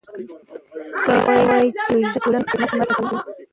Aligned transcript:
میکا 1.07 1.35
وايي 1.47 1.69
چې 1.83 1.91
روژه 1.95 2.19
د 2.19 2.21
ټولنې 2.25 2.45
په 2.45 2.51
خدمت 2.51 2.69
کې 2.71 2.75
مرسته 2.77 2.93
کوي. 2.97 3.19